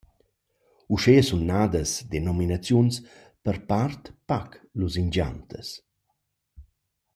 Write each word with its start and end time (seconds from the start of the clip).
Uschea 0.95 1.21
sun 1.25 1.43
nadas 1.49 1.91
denominaziuns 2.13 2.95
per 3.43 3.57
part 3.69 4.03
pac 4.27 4.49
lusingiantas. 4.79 5.67